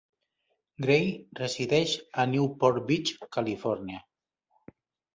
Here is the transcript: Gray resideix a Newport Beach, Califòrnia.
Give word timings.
Gray 0.85 1.05
resideix 1.41 1.95
a 2.25 2.27
Newport 2.33 2.83
Beach, 2.91 3.15
Califòrnia. 3.39 4.05